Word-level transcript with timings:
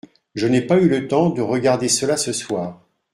Je 0.33 0.47
n’ai 0.47 0.61
pas 0.63 0.77
eu 0.79 0.89
le 0.89 1.07
temps 1.07 1.29
de 1.29 1.43
regarder 1.43 1.87
cela 1.87 2.17
ce 2.17 2.33
soir. 2.33 2.81